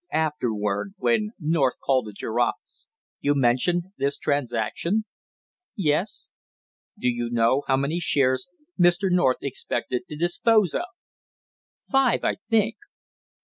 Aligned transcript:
"Afterward, 0.11 0.95
when 0.97 1.33
North 1.39 1.75
called 1.79 2.07
at 2.07 2.23
your 2.23 2.39
office, 2.39 2.87
you 3.19 3.35
mentioned 3.35 3.91
this 3.99 4.17
transaction?" 4.17 5.05
"Yes." 5.75 6.27
"Do 6.97 7.07
you 7.07 7.29
know 7.29 7.61
how 7.67 7.77
many 7.77 7.99
shares 7.99 8.47
Mr. 8.79 9.11
North 9.11 9.37
expected 9.43 10.01
to 10.09 10.15
dispose 10.15 10.73
of?" 10.73 10.85
"Five, 11.91 12.23
I 12.23 12.37
think." 12.49 12.77